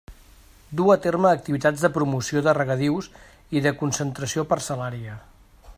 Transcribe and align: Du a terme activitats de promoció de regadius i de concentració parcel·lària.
Du 0.79 0.87
a 0.93 0.95
terme 1.03 1.33
activitats 1.33 1.83
de 1.87 1.91
promoció 1.97 2.43
de 2.47 2.55
regadius 2.59 3.11
i 3.59 3.65
de 3.67 3.75
concentració 3.83 4.47
parcel·lària. 4.55 5.21